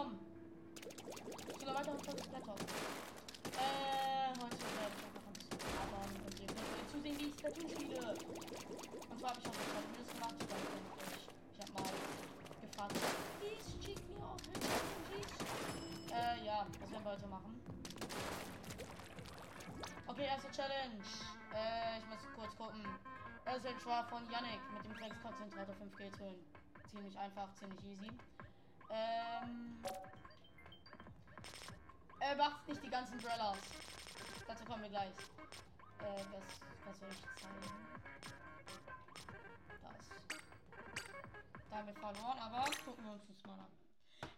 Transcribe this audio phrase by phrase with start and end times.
[0.00, 0.18] komm.
[1.74, 2.54] Weiter auf das Blätter.
[3.56, 7.68] Äh, heute werde ich einfach ein bisschen arbeiten und ihr könnt zusehen, wie ich Splatoon
[7.70, 8.14] spiele.
[9.10, 10.46] Und zwar habe ich auch das Videos gemacht, ich,
[11.52, 11.92] ich habe mal
[12.60, 12.96] gefragt,
[13.40, 14.40] please check me out,
[15.08, 15.32] please.
[16.14, 17.60] Äh, ja, was werden wir heute machen?
[20.06, 21.04] Okay, erste Challenge.
[21.54, 22.84] Äh, ich muss kurz gucken.
[23.44, 26.44] Es ist war von Yannick mit dem Flexkonzentrator 5 G tönen.
[26.90, 28.10] Ziemlich einfach, ziemlich easy.
[28.92, 29.82] Ähm.
[32.20, 33.56] Er macht nicht die ganzen Brellas.
[34.46, 35.08] Dazu kommen wir gleich.
[35.08, 37.70] Äh, das, was soll ich zeigen?
[39.82, 40.06] Das.
[41.70, 43.66] Da haben wir verloren, aber gucken wir uns das mal an.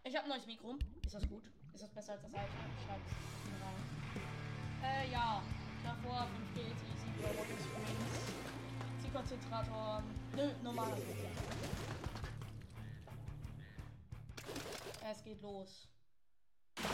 [0.05, 0.77] Ich habe ein neues Mikro.
[1.05, 1.43] Ist das gut?
[1.75, 2.53] Ist das besser als das alte?
[2.87, 3.83] Schreibt es rein.
[4.85, 5.43] Äh, ja.
[5.83, 8.33] Davor 5 geht easy, Robotic Springs.
[9.03, 10.03] Zielkonzentrator.
[10.37, 10.97] Nö, normaler
[15.11, 15.89] Es geht los.
[16.77, 16.85] Die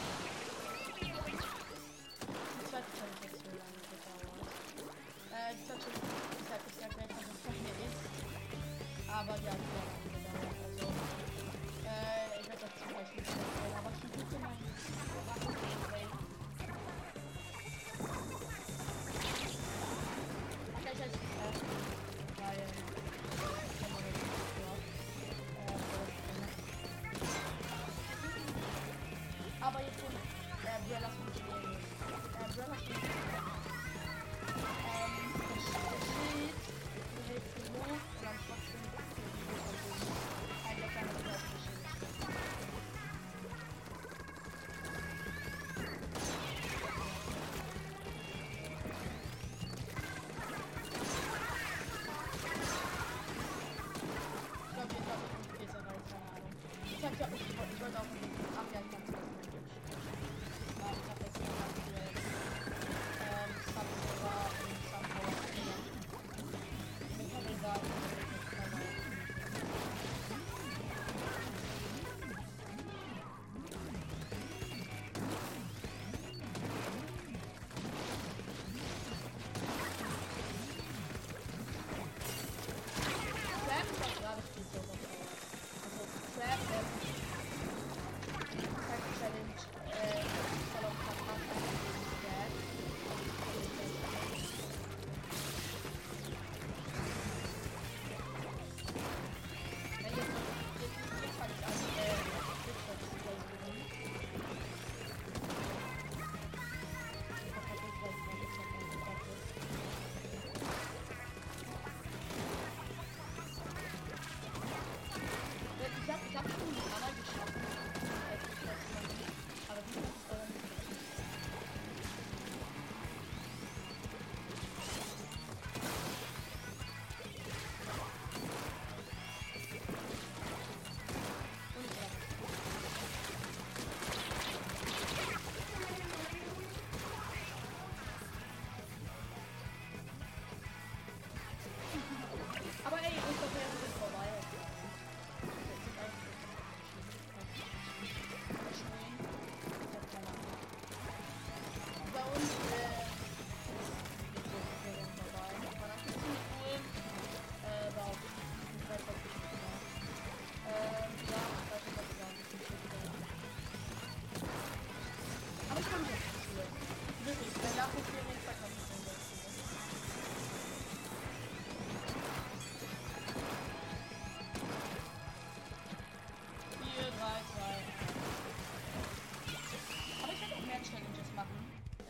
[2.65, 4.49] zweite Challenge hat so lange gedauert.
[5.31, 6.09] Äh, Challenge
[6.41, 8.03] ist halt nicht erklärt, was es von mir ist.
[9.13, 10.57] Aber die hat sehr lange gedauert.
[10.65, 10.87] Also,
[11.85, 13.37] äh, ich werde das zum Beispiel nicht
[13.77, 14.57] aber ich versuche mal
[15.39, 15.58] Gameplay.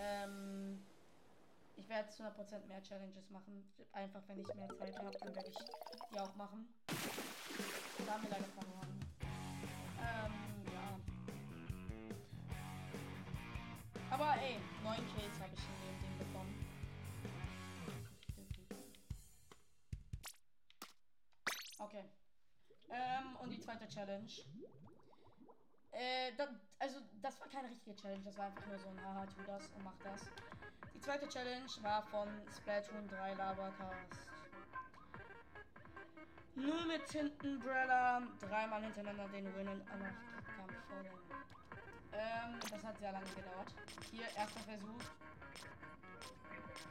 [0.09, 0.87] Ähm,
[1.77, 3.71] ich werde zu 100% mehr Challenges machen.
[3.93, 5.57] Einfach, wenn ich mehr Zeit habe, dann werde ich
[6.11, 6.73] die auch machen.
[8.07, 9.01] Da haben wir leider verloren.
[10.01, 10.33] Ähm,
[10.73, 10.99] ja.
[14.10, 16.54] Aber ey, 9 Kills habe ich in dem Ding bekommen.
[21.78, 22.04] Okay.
[22.91, 24.33] Ähm, und die zweite Challenge.
[25.93, 26.49] Äh, da,
[26.79, 29.67] also, das war keine richtige Challenge, das war einfach nur so ein Haha, tu das
[29.69, 30.23] und mach das.
[30.95, 34.29] Die zweite Challenge war von Splatoon 3 Labercast.
[36.55, 41.19] Nur mit Tintenbrella dreimal hintereinander den Win in Anarchie-Kampf fordern.
[42.13, 43.73] Ähm, das hat sehr lange gedauert.
[44.11, 45.03] Hier, erster Versuch.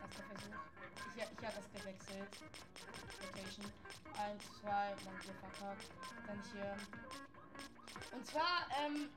[0.01, 0.55] Erster Versuch.
[0.95, 2.29] Ich, ich habe das gewechselt.
[3.21, 3.65] Location.
[4.17, 5.91] 1, 2, dann hier verkackt.
[6.25, 7.26] Dann hier.
[8.11, 9.09] Und zwar ähm,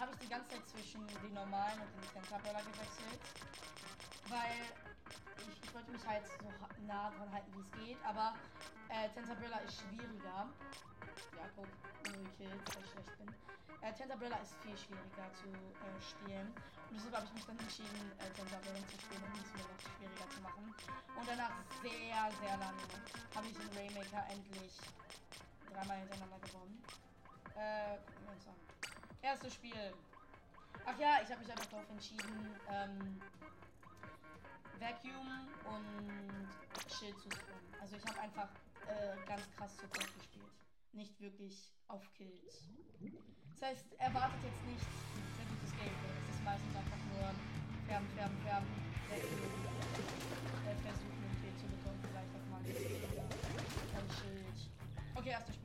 [0.00, 3.20] habe ich die ganze Zeit zwischen den normalen und den Tentabella gewechselt.
[4.28, 4.62] Weil
[5.38, 6.48] ich, ich wollte mich halt so
[6.86, 8.04] nah dran halten, wie es geht.
[8.04, 8.34] Aber
[8.88, 10.48] äh, Tentabella ist schwieriger.
[11.36, 11.68] Ja, guck,
[12.12, 13.34] null Kills, weil ich schlecht bin.
[13.80, 16.48] Äh, Tentabella ist viel schwieriger zu äh, spielen.
[16.90, 19.80] Und deshalb habe ich mich dann entschieden, äh, Tentabella zu spielen, um es mir noch
[19.80, 20.74] schwieriger zu machen.
[21.16, 22.84] Und danach sehr, sehr lange
[23.34, 24.72] habe ich den Raymaker endlich
[25.70, 26.82] dreimal hintereinander gewonnen.
[27.58, 28.54] Äh, gucken wir uns an.
[29.20, 29.92] Erstes Spiel.
[30.86, 33.20] Ach ja, ich habe mich einfach darauf entschieden, ähm,
[34.78, 36.48] Vacuum und
[36.88, 37.74] Shield zu spammen.
[37.80, 38.48] Also ich habe einfach
[38.86, 40.46] äh, ganz krass Support gespielt.
[40.92, 42.70] Nicht wirklich auf Kills.
[43.58, 44.86] Das heißt, erwartet jetzt nicht
[45.34, 46.14] sehr gutes Gameplay.
[46.30, 47.34] Es ist meistens einfach nur
[47.88, 48.68] färben, färben, färben,
[49.10, 49.42] Vacuum,
[50.62, 54.58] äh, versuchen den Kill zu bekommen, vielleicht auch mal ein Schild.
[55.16, 55.57] Okay, erstes Spiel.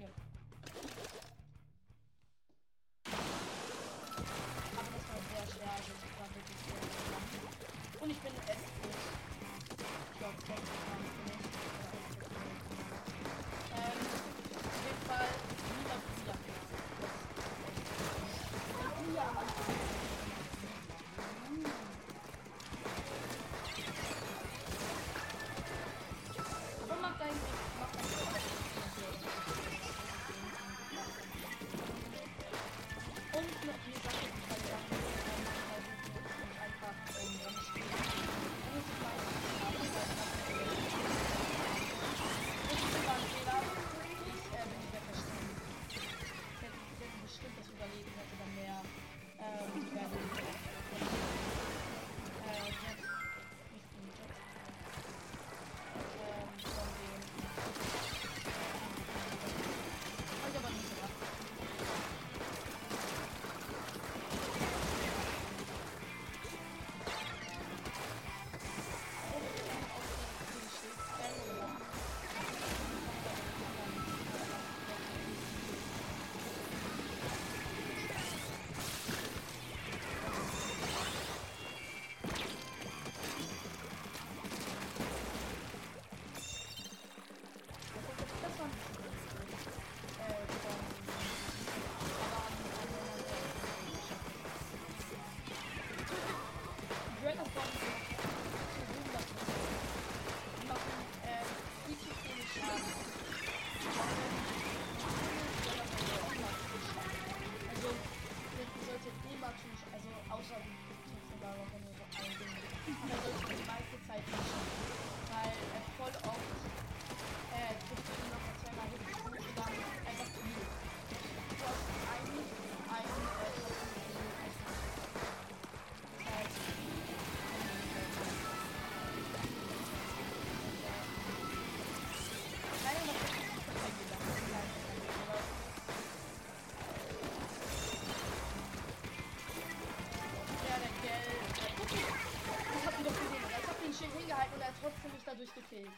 [145.63, 145.91] Mich dadurch gekillt.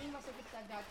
[0.00, 0.82] Irgendwas ergibt da gar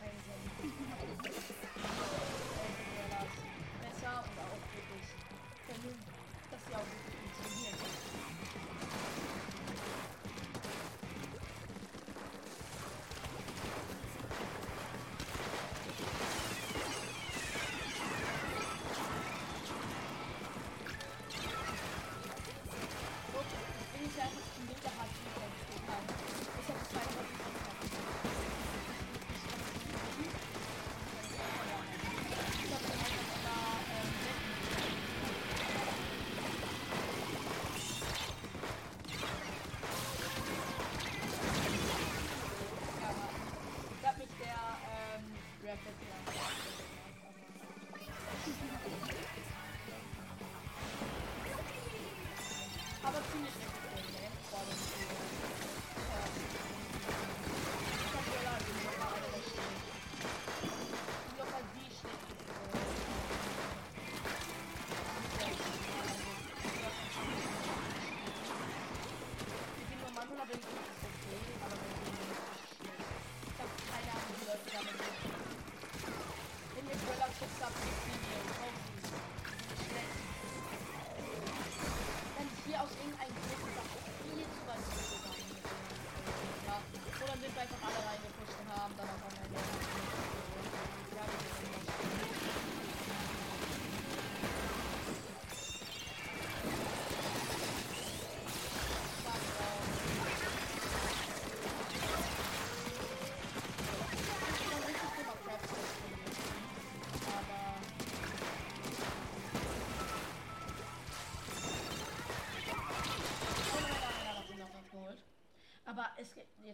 [45.84, 46.09] Gracias.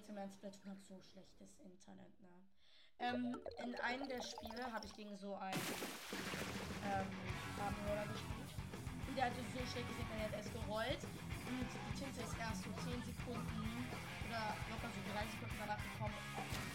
[0.06, 2.30] jetzt in meinem Splatoon hat so schlechtes Internet, ne?
[3.00, 5.60] Ähm, in einem der Spiele habe ich gegen so einen
[6.86, 7.08] ähm,
[7.58, 8.54] Farbenroller gespielt.
[9.08, 11.04] Und der hatte so schlechtes Internet, er ist gerollt.
[11.50, 13.90] Und die Tinte ist erst so 10 Sekunden
[14.30, 16.16] oder locker so 30 Sekunden danach gekommen.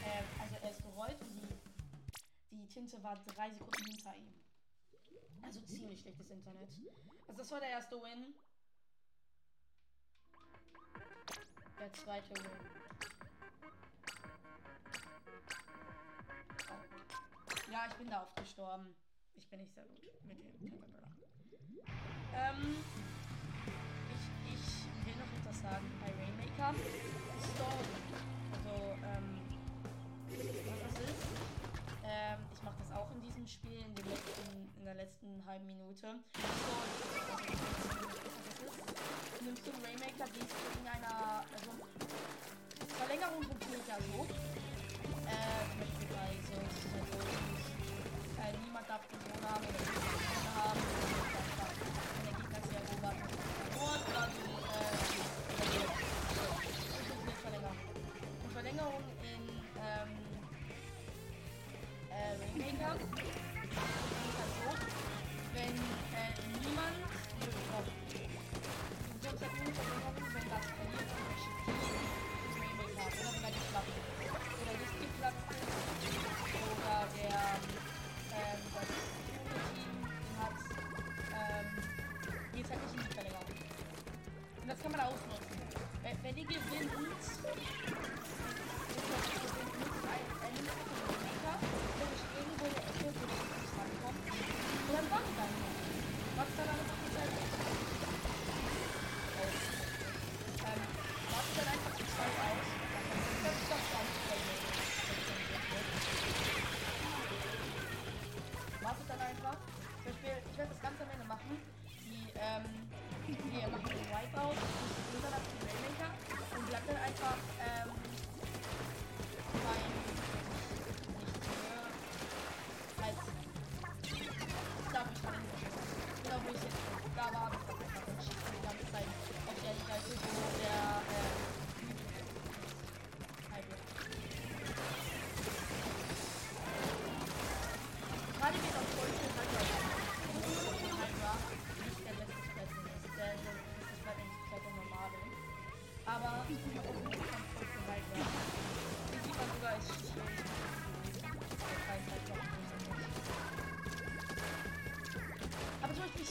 [0.05, 4.35] Äh, also er ist gerollt und die, die Tinte war 3 Sekunden hinter ihm.
[5.43, 6.71] Also ziemlich schlechtes Internet.
[7.29, 8.35] Also das war der erste Win.
[11.79, 12.80] Der zweite Win.
[17.71, 18.97] Ja, ich bin da oft gestorben.
[19.37, 21.15] Ich bin nicht sehr gut mit dem Caterpillar.
[22.35, 22.83] Ähm,
[24.11, 24.25] ich,
[24.59, 25.87] ich will noch etwas sagen.
[26.01, 26.75] Bei Rainmaker
[27.55, 27.87] Stone.
[28.59, 28.75] Also,
[29.07, 29.41] ähm,
[30.67, 31.23] was das ist.
[32.03, 35.97] Ähm, ich mache das auch in diesem Spiel, in, letzten, in der letzten halben Minute.
[36.01, 36.19] Stone.
[37.31, 37.55] Also,
[38.67, 41.71] ist, nimmst du Rainmaker, gehst du in einer also,
[42.99, 44.27] Verlängerung von Peter so.
[45.31, 46.70] Äh, zum Beispiel bei so
[48.37, 50.30] Cara, ele me matar por moral, velho.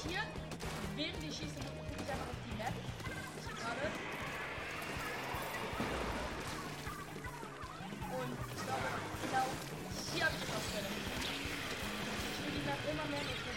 [0.09, 0.25] hier.
[0.95, 2.73] Während ich schieße, gucke ich einfach auf die Map.
[3.59, 3.85] Gerade.
[8.17, 8.89] Und ich glaube,
[9.21, 9.45] genau
[10.13, 10.89] hier habe ich die Baustelle.
[12.29, 13.48] Ich will die Map immer mehr nicht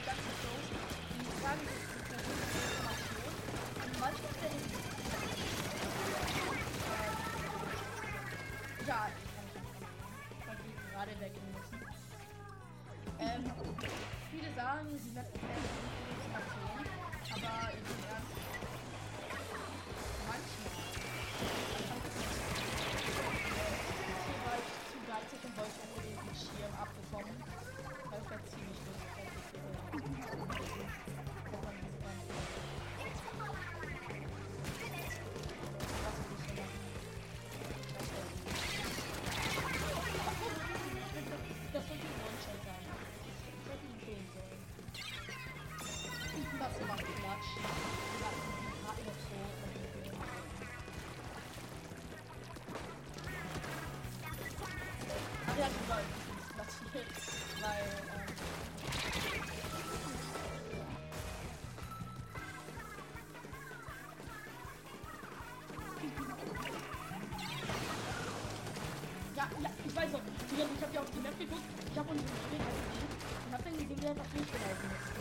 [70.55, 72.61] Ich hab ja auf die Map geguckt, ich hab uns gespielt
[73.47, 75.12] und hab dann gesehen, der hat nicht gelaufen ist.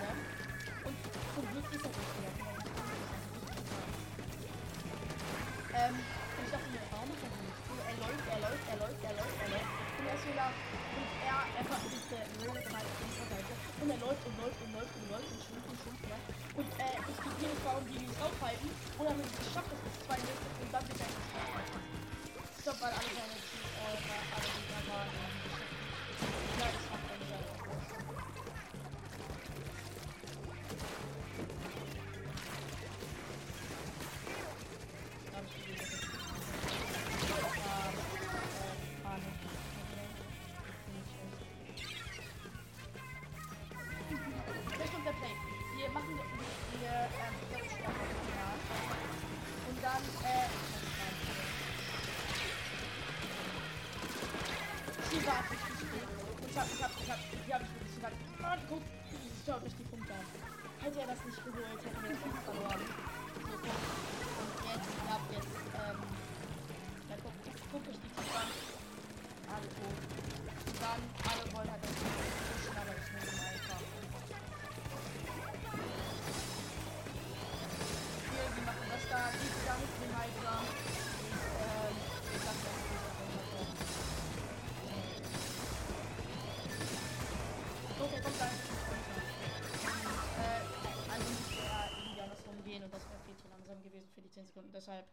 [93.82, 94.72] Gewesen für die 10 Sekunden.
[94.72, 95.08] Deshalb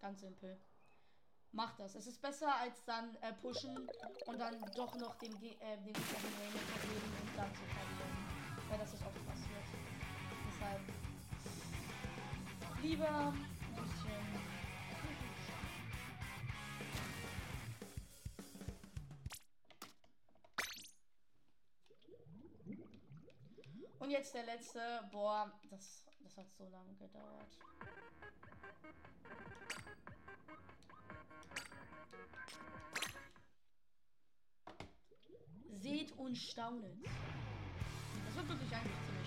[0.00, 0.60] ganz simpel.
[1.52, 1.94] Macht das.
[1.94, 3.88] Es ist besser als dann äh, pushen
[4.26, 6.00] und dann doch noch dem, Ge äh, dem Gegner
[7.22, 8.68] und dann zu verlieren.
[8.68, 9.64] Weil das ist oft passiert.
[10.48, 10.80] Deshalb
[12.82, 13.32] lieber ein
[13.76, 14.54] bisschen.
[24.00, 25.08] Und jetzt der letzte.
[25.12, 26.03] Boah, das,
[26.34, 27.58] das hat so lange gedauert.
[35.80, 36.96] Seht und staunet.
[38.26, 39.23] Das wird wirklich eigentlich ziemlich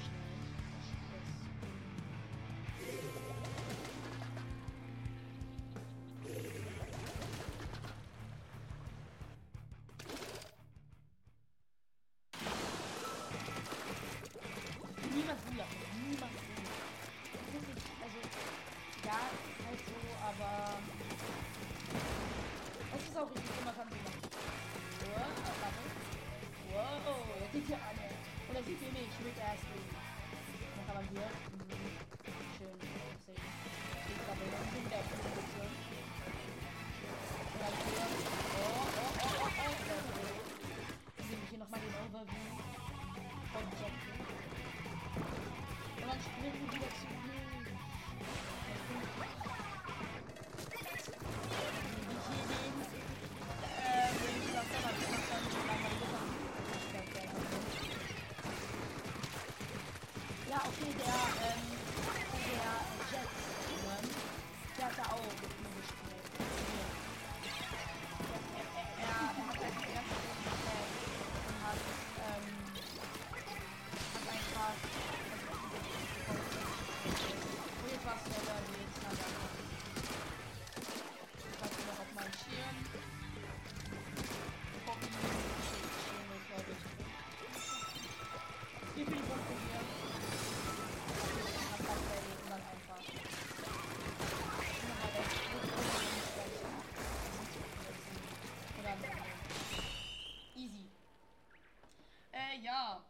[102.67, 103.01] ja.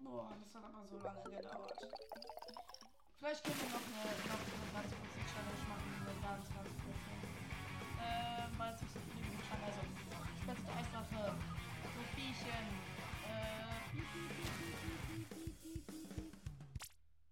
[0.00, 1.78] Boah, das hat aber so lange gedauert.
[3.18, 7.12] Vielleicht können wir noch eine, noch eine ganz kurze Challenge machen, eine ganz, ganz kurze.
[8.02, 9.62] Ähm, weil es nicht so viele Minuten scheint.
[9.62, 9.80] Also,
[10.42, 11.22] späteste Eiswaffe,
[11.94, 12.66] so Viechchen,
[13.28, 14.32] äh, piep, piep,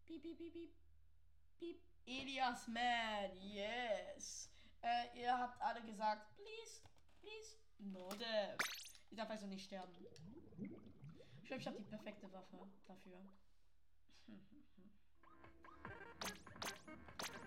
[0.07, 0.71] piep, piep,
[1.59, 4.51] piep, Elias Man, yes.
[4.83, 6.83] Äh, ihr habt alle gesagt, please,
[7.21, 8.63] please, no death.
[9.11, 9.93] Ich darf also nicht sterben.
[11.49, 13.19] Ich glaube, ich habe die perfekte Waffe dafür.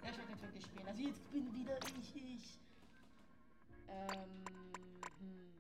[0.02, 0.88] Ja, ich werde jetzt wirklich spielen.
[0.88, 2.60] Also jetzt bin wieder ich, ich.
[3.88, 5.12] Ähm.
[5.20, 5.54] Hm.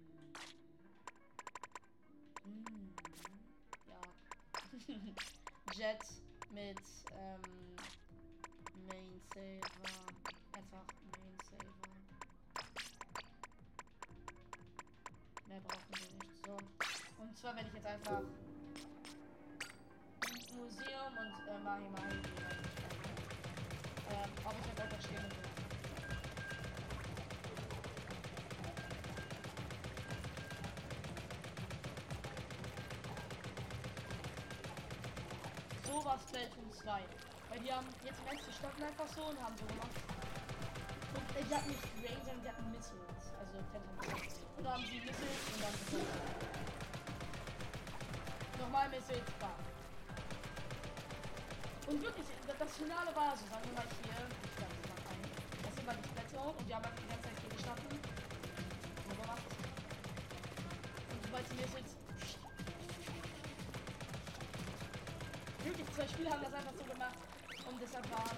[2.45, 2.93] Hm.
[3.85, 4.15] Ja.
[5.71, 6.03] Jet
[6.49, 7.77] mit ähm,
[8.87, 10.15] Main Saver.
[10.51, 11.93] Einfach Main Saver.
[15.45, 16.20] Mehr brauchen wir nicht.
[17.31, 18.21] Und zwar werde ich jetzt einfach
[20.53, 22.15] Museum und äh, Mahi Mahi.
[24.09, 25.31] Ähm, aber ich habe einfach stehen will.
[35.87, 37.01] So war Splatoon 2.
[37.49, 39.95] Weil die haben jetzt die standen einfach so und haben so gemacht.
[41.15, 43.31] Und äh, die nicht Range, sondern die hatten Missiles.
[43.39, 44.35] Also Phantom Missiles.
[44.57, 46.70] Und da haben sie Missiles und dann
[48.61, 49.49] Nochmal Missiles, bam.
[51.87, 54.21] Und wirklich, das, Finale war so, sagen wir mal hier,
[55.63, 57.99] das sind mal die Splatoon und die haben einfach die ganze Zeit hier gestanden.
[59.09, 59.45] So gemacht.
[61.09, 61.97] Und sobald die Missiles
[65.65, 67.17] wirklich zwei Spiele haben das einfach so gemacht
[67.65, 68.37] und deshalb waren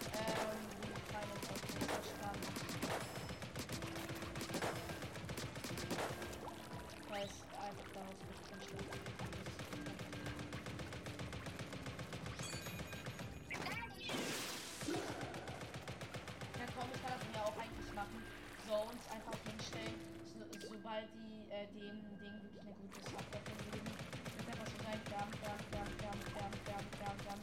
[21.73, 23.87] dem Ding wirklich eine gute Subwaffe geben.
[24.35, 27.39] Wird einfach so sein, bam, bam, bam, bam, bam, bam, bam, bam.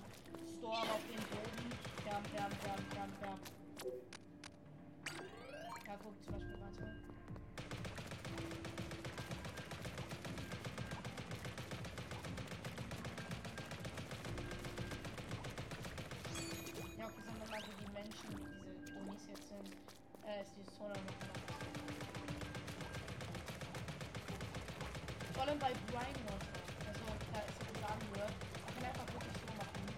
[0.59, 1.69] Storm auf den Boden,
[2.05, 3.39] bam, bam, bam, bam, bam.
[5.87, 6.85] Ja, guck zum Beispiel, warte.
[16.99, 19.75] Ja, okay, sagen wir mal so die Menschen, die diese Unis jetzt sind,
[20.25, 21.50] äh, ist die Zone noch
[25.41, 27.01] Vor allem bei Brian Water, also
[27.33, 28.31] da ist ja gesagt wird,
[28.63, 29.89] man kann einfach wirklich so machen.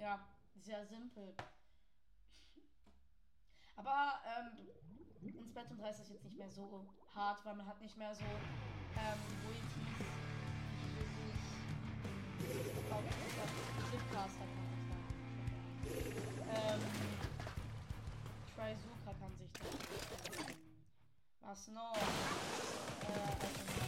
[0.00, 0.18] Ja,
[0.64, 1.34] sehr simpel.
[3.76, 4.66] Aber ähm,
[5.36, 6.84] ins Bett und ist das jetzt nicht mehr so
[7.16, 9.96] hart, weil man hat nicht mehr so ähm, Royalties.
[12.76, 13.08] Ich glaube,
[13.88, 14.86] Flipcast hat man das
[16.48, 16.80] Ähm,
[18.54, 19.96] Trizuka kann sich das.
[21.40, 21.96] Was noch?
[21.96, 23.85] Äh, also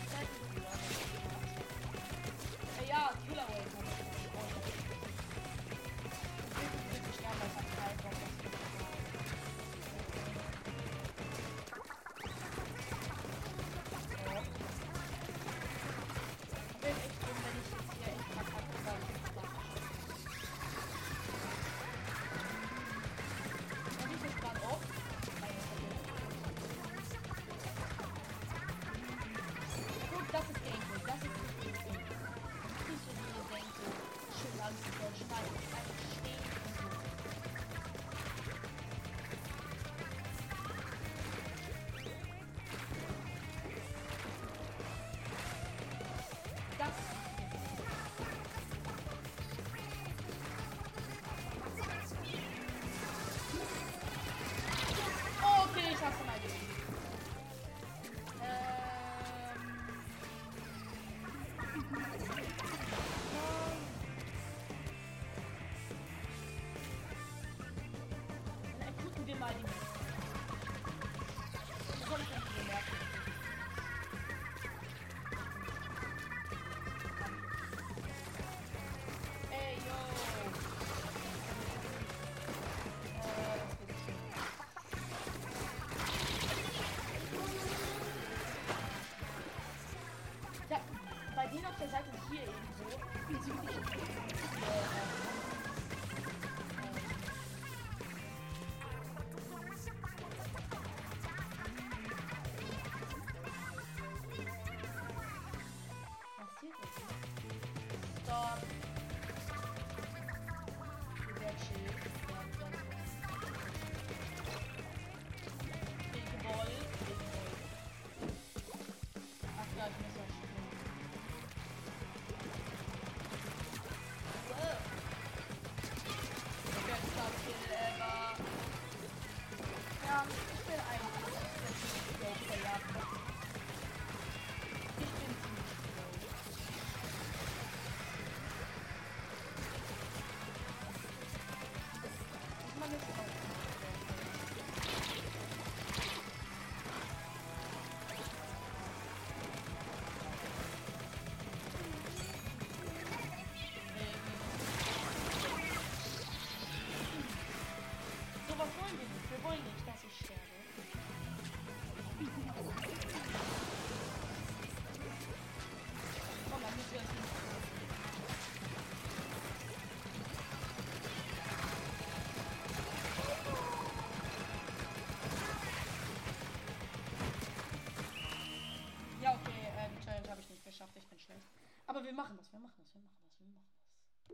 [182.09, 183.77] wir machen das, wir machen das, wir machen das, wir machen das.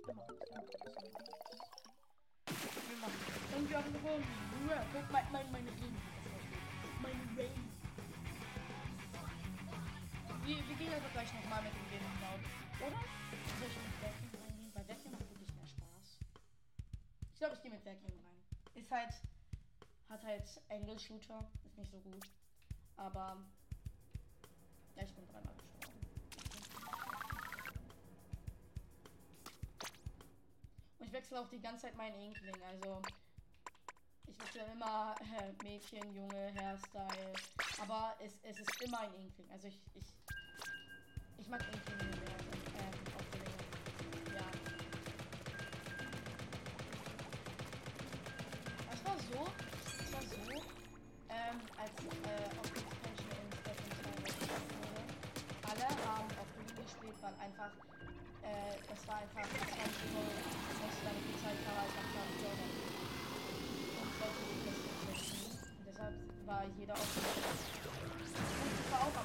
[0.06, 0.87] Wir machen das, wir machen das.
[0.87, 1.58] Wir machen das.
[2.87, 3.58] Wir machen das.
[3.58, 4.24] Und wir haben gewonnen.
[4.70, 5.96] Ja, guck, mein, mein, meine Ring.
[7.02, 7.50] Meine Ring.
[10.44, 12.42] Wir, wir gehen also gleich nochmal mit dem Game Cloud.
[12.78, 13.00] Oder?
[13.58, 14.70] Soll ich mit Vacuum reingehen?
[14.72, 16.22] Bei Vacuum macht wirklich mehr Spaß.
[17.32, 18.38] Ich glaube, ich gehe mit Vacuum rein.
[18.74, 19.14] Ist halt.
[20.08, 21.50] Hat halt Angle Shooter.
[21.66, 22.22] Ist nicht so gut.
[22.96, 23.42] Aber.
[24.94, 25.73] Ja, ich bin dreimal gestorben.
[31.14, 32.62] wechsle auch die ganze Zeit meinen Inkling.
[32.68, 33.00] Also,
[34.27, 37.33] ich wechsle immer äh, Mädchen, Junge, Hairstyle.
[37.81, 39.50] Aber es, es ist immer ein Inkling.
[39.50, 40.12] Also, ich, ich,
[41.38, 42.35] ich mag Inklinge mehr.
[42.37, 42.90] Also, äh,
[44.35, 44.50] ja.
[48.90, 49.46] Das war so.
[49.98, 50.53] Das war so.
[51.31, 54.05] Ähm, als äh, auf Expansion in Stephen
[55.62, 57.93] Alle haben auf Green gespielt, weil einfach
[58.92, 60.28] aside how responsible
[60.80, 62.72] most developers I realized I joined
[64.00, 65.24] on social distancing.
[66.46, 67.00] War jeder auf.
[67.00, 69.16] Das war auch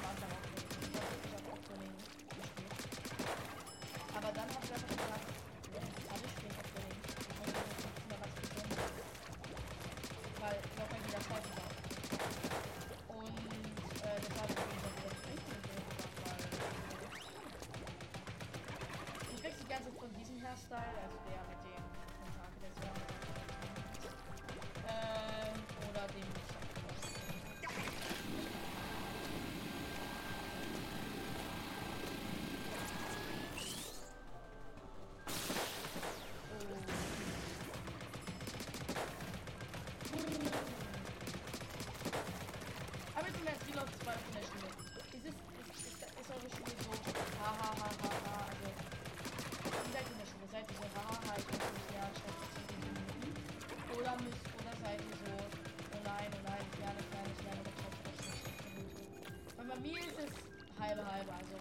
[59.80, 61.54] mir ist es halbe halbe, also.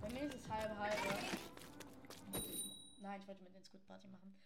[0.00, 1.18] Bei mir ist es halbe halbe.
[3.00, 4.38] Nein, ich wollte mit den Squid Party machen.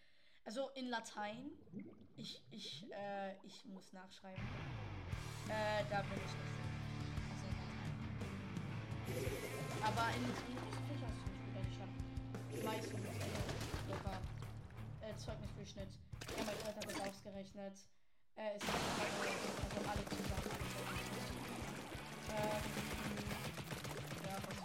[0.44, 1.50] Also in Latein.
[2.16, 4.44] Ich, ich, äh, ich muss nachschreiben.
[5.48, 6.52] Äh, da bin ich nicht.
[7.30, 7.46] Also
[9.82, 11.90] Aber in Englisch hast du Ich habe
[12.64, 13.00] meistens
[13.88, 14.20] locker
[15.00, 15.88] äh, äh Zeugnisdurchschnitt.
[16.36, 17.74] Ja, mein Vater hat das ausgerechnet.
[18.36, 20.50] Äh, ist also alle zusammen.
[22.32, 23.28] Ähm,
[24.24, 24.61] ja, was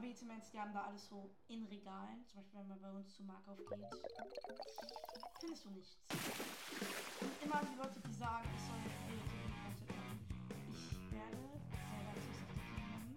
[0.00, 2.24] Aber im Ernst, die haben da alles so in Regalen.
[2.26, 3.84] Zum Beispiel, wenn man bei uns zu Markauf geht,
[5.38, 5.98] findest du nichts.
[7.20, 9.76] Und immer die Leute, die sagen, ich soll BOTW machen.
[10.72, 11.36] Ich werde
[11.68, 12.16] selber
[12.64, 13.12] Kingdom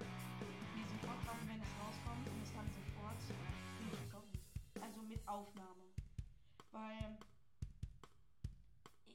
[0.75, 3.15] mir sofort kaufen, wenn es rauskommt und es dann sofort
[3.79, 4.39] durchzocken.
[4.81, 5.87] Also mit Aufnahme.
[6.73, 7.17] Weil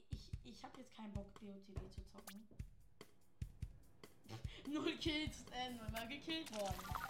[0.09, 2.47] ich, ich habe jetzt keinen Bock, BOTW zu zocken.
[4.73, 7.08] Null Kills, äh, nullmal gekillt worden.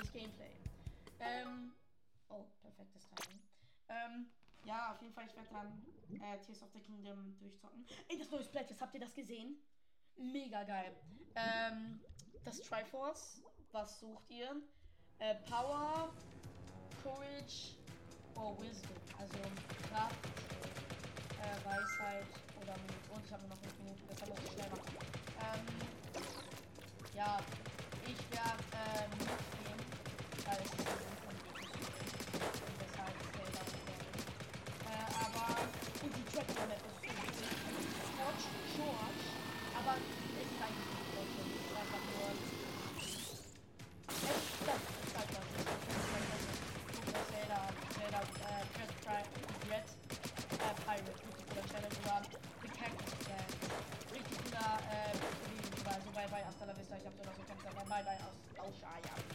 [0.00, 0.50] Das Gameplay.
[1.18, 1.72] Ähm,
[2.30, 3.38] oh, perfektes Timing.
[3.90, 4.30] Ähm,
[4.64, 5.84] ja, auf jeden Fall, ich werde dann
[6.22, 7.84] äh, Tears of the Kingdom durchzocken.
[8.08, 9.56] Ey, das neue Splatfest, habt ihr das gesehen?
[10.16, 10.96] Mega geil.
[11.34, 12.00] Ähm,
[12.44, 14.62] das Triforce, was sucht ihr?
[15.18, 16.14] Äh, Power,
[17.02, 17.76] Courage
[18.36, 18.96] oder Wisdom.
[19.18, 19.36] Also
[19.90, 20.14] Kraft,
[21.42, 22.26] äh, Weisheit
[22.62, 23.10] oder Mut.
[23.10, 24.96] Und ich habe noch 5 Minuten, deshalb muss ich schnell machen.
[25.36, 25.66] Ähm,
[27.12, 27.38] ja,
[28.06, 29.79] ich werde äh, mitgehen,
[56.20, 58.74] bye bye, hasta la vista, ich hab so was gekämpft, aber bye bye, aus, aus,
[58.82, 59.29] ja.